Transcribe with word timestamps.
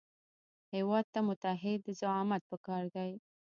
هېواد 0.75 1.05
ته 1.13 1.19
متعهد 1.27 1.81
زعامت 1.99 2.41
پکار 2.51 2.83
دی 2.95 3.11